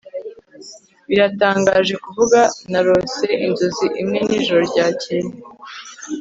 [1.07, 2.39] biratangaje kuvuga,
[2.71, 5.29] narose inzozi imwe nijoro ryakeye